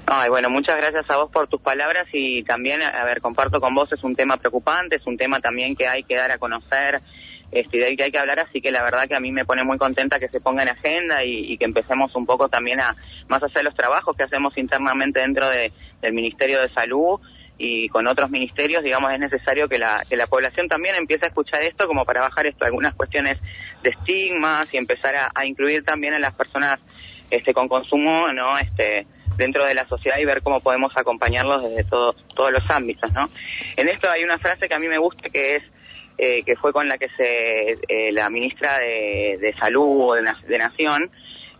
Ay, 0.06 0.30
bueno, 0.30 0.48
muchas 0.48 0.76
gracias 0.76 1.04
a 1.10 1.16
vos 1.16 1.30
por 1.30 1.48
tus 1.48 1.60
palabras 1.60 2.06
y 2.12 2.44
también, 2.44 2.80
a 2.80 3.04
ver, 3.04 3.20
comparto 3.20 3.60
con 3.60 3.74
vos, 3.74 3.92
es 3.92 4.02
un 4.04 4.14
tema 4.14 4.36
preocupante, 4.36 4.96
es 4.96 5.06
un 5.06 5.16
tema 5.16 5.40
también 5.40 5.74
que 5.74 5.88
hay 5.88 6.04
que 6.04 6.14
dar 6.14 6.30
a 6.30 6.38
conocer 6.38 7.02
este, 7.52 7.78
de 7.78 7.96
que 7.96 8.04
hay 8.04 8.10
que 8.10 8.18
hablar, 8.18 8.40
así 8.40 8.60
que 8.60 8.70
la 8.70 8.82
verdad 8.82 9.06
que 9.08 9.14
a 9.14 9.20
mí 9.20 9.30
me 9.32 9.44
pone 9.44 9.62
muy 9.64 9.78
contenta 9.78 10.18
que 10.18 10.28
se 10.28 10.40
ponga 10.40 10.62
en 10.62 10.68
agenda 10.68 11.24
y, 11.24 11.56
que 11.56 11.64
empecemos 11.64 12.14
un 12.16 12.26
poco 12.26 12.48
también 12.48 12.80
a, 12.80 12.94
más 13.28 13.42
allá 13.42 13.54
de 13.54 13.62
los 13.62 13.74
trabajos 13.74 14.16
que 14.16 14.24
hacemos 14.24 14.56
internamente 14.58 15.20
dentro 15.20 15.48
de, 15.48 15.72
del 16.02 16.12
Ministerio 16.12 16.60
de 16.60 16.68
Salud 16.70 17.20
y 17.58 17.88
con 17.88 18.06
otros 18.06 18.30
ministerios, 18.30 18.82
digamos, 18.82 19.12
es 19.12 19.18
necesario 19.18 19.68
que 19.68 19.78
la, 19.78 20.02
que 20.08 20.16
la 20.16 20.26
población 20.26 20.68
también 20.68 20.94
empiece 20.96 21.24
a 21.24 21.28
escuchar 21.28 21.62
esto 21.62 21.86
como 21.86 22.04
para 22.04 22.20
bajar 22.20 22.46
esto, 22.46 22.64
algunas 22.64 22.94
cuestiones 22.94 23.38
de 23.82 23.90
estigmas 23.90 24.72
y 24.74 24.76
empezar 24.76 25.14
a, 25.34 25.46
incluir 25.46 25.84
también 25.84 26.12
a 26.14 26.18
las 26.18 26.34
personas 26.34 26.80
este, 27.30 27.54
con 27.54 27.68
consumo, 27.68 28.30
¿no? 28.32 28.58
Este, 28.58 29.06
dentro 29.38 29.64
de 29.64 29.74
la 29.74 29.86
sociedad 29.88 30.18
y 30.18 30.24
ver 30.24 30.42
cómo 30.42 30.60
podemos 30.60 30.92
acompañarlos 30.96 31.62
desde 31.62 31.84
todos 31.84 32.16
todos 32.34 32.52
los 32.52 32.68
ámbitos, 32.70 33.12
¿no? 33.12 33.28
En 33.76 33.88
esto 33.88 34.10
hay 34.10 34.24
una 34.24 34.38
frase 34.38 34.68
que 34.68 34.74
a 34.74 34.78
mí 34.78 34.88
me 34.88 34.98
gusta 34.98 35.28
que 35.30 35.56
es 35.56 35.62
eh, 36.18 36.42
que 36.44 36.56
fue 36.56 36.72
con 36.72 36.88
la 36.88 36.98
que 36.98 37.08
se 37.10 37.78
eh, 37.88 38.12
la 38.12 38.30
ministra 38.30 38.78
de, 38.78 39.54
Salud 39.58 40.16
de, 40.16 40.22
de, 40.48 40.58
Nación 40.58 41.10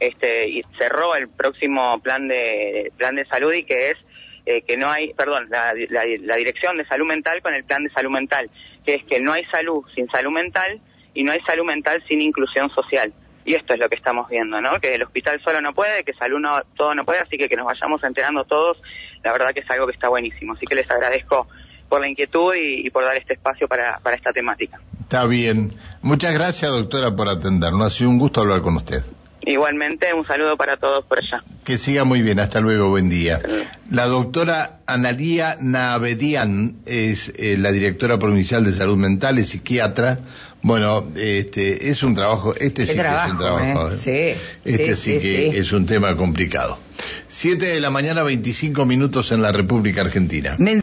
este, 0.00 0.48
y 0.48 0.62
cerró 0.78 1.14
el 1.14 1.28
próximo 1.28 2.00
plan 2.00 2.26
de 2.28 2.92
plan 2.96 3.16
de 3.16 3.24
salud 3.26 3.52
y 3.52 3.64
que 3.64 3.90
es 3.90 3.98
eh, 4.46 4.62
que 4.62 4.76
no 4.76 4.88
hay, 4.88 5.12
perdón, 5.14 5.48
la, 5.50 5.74
la, 5.90 6.36
dirección 6.36 6.78
de 6.78 6.86
salud 6.86 7.04
mental 7.04 7.42
con 7.42 7.52
el 7.52 7.64
plan 7.64 7.82
de 7.82 7.90
salud 7.90 8.10
mental, 8.10 8.48
que 8.84 8.94
es 8.94 9.04
que 9.04 9.20
no 9.20 9.32
hay 9.32 9.44
salud 9.46 9.84
sin 9.94 10.08
salud 10.08 10.30
mental 10.30 10.80
y 11.14 11.24
no 11.24 11.32
hay 11.32 11.40
salud 11.40 11.64
mental 11.64 12.02
sin 12.08 12.22
inclusión 12.22 12.70
social. 12.70 13.12
Y 13.44 13.54
esto 13.54 13.74
es 13.74 13.80
lo 13.80 13.88
que 13.88 13.96
estamos 13.96 14.28
viendo, 14.28 14.60
¿no? 14.60 14.78
Que 14.80 14.94
el 14.94 15.02
hospital 15.02 15.40
solo 15.42 15.60
no 15.60 15.74
puede, 15.74 16.04
que 16.04 16.12
salud 16.14 16.38
no, 16.38 16.62
todo 16.76 16.94
no 16.94 17.04
puede, 17.04 17.20
así 17.20 17.36
que 17.36 17.48
que 17.48 17.56
nos 17.56 17.66
vayamos 17.66 18.02
enterando 18.04 18.44
todos, 18.44 18.80
la 19.24 19.32
verdad 19.32 19.52
que 19.52 19.60
es 19.60 19.70
algo 19.70 19.86
que 19.86 19.92
está 19.92 20.08
buenísimo. 20.08 20.52
Así 20.52 20.64
que 20.64 20.76
les 20.76 20.90
agradezco 20.90 21.48
por 21.88 22.00
la 22.00 22.08
inquietud 22.08 22.54
y, 22.54 22.90
por 22.90 23.04
dar 23.04 23.16
este 23.16 23.34
espacio 23.34 23.68
para, 23.68 23.98
para 24.00 24.16
esta 24.16 24.32
temática. 24.32 24.80
Está 25.00 25.26
bien. 25.26 25.72
Muchas 26.02 26.34
gracias, 26.34 26.70
doctora, 26.70 27.14
por 27.14 27.28
atendernos. 27.28 27.86
Ha 27.86 27.90
sido 27.90 28.10
un 28.10 28.18
gusto 28.18 28.40
hablar 28.40 28.62
con 28.62 28.76
usted. 28.76 29.04
Igualmente, 29.48 30.12
un 30.12 30.26
saludo 30.26 30.56
para 30.56 30.76
todos 30.76 31.04
por 31.04 31.18
allá. 31.18 31.44
Que 31.64 31.78
siga 31.78 32.02
muy 32.02 32.20
bien, 32.20 32.40
hasta 32.40 32.58
luego, 32.58 32.88
buen 32.88 33.08
día. 33.08 33.40
La 33.88 34.06
doctora 34.06 34.80
Analía 34.86 35.56
Navedian 35.60 36.78
es 36.84 37.32
eh, 37.36 37.56
la 37.56 37.70
directora 37.70 38.18
provincial 38.18 38.64
de 38.64 38.72
salud 38.72 38.96
mental, 38.96 39.38
es 39.38 39.50
psiquiatra. 39.50 40.18
Bueno, 40.62 41.06
este 41.14 41.90
es 41.90 42.02
un 42.02 42.16
trabajo, 42.16 42.56
este 42.56 42.86
sí 42.86 42.94
que 42.94 43.00
es 43.00 43.30
un 43.30 43.38
trabajo. 43.38 43.90
¿eh? 43.90 43.96
Sí, 43.96 44.40
este 44.64 44.96
sí, 44.96 45.18
que 45.20 45.58
es 45.58 45.70
un 45.70 45.86
tema 45.86 46.16
complicado. 46.16 46.80
Siete 47.28 47.66
de 47.66 47.80
la 47.80 47.90
mañana, 47.90 48.24
25 48.24 48.84
minutos 48.84 49.30
en 49.30 49.42
la 49.42 49.52
República 49.52 50.00
Argentina. 50.00 50.56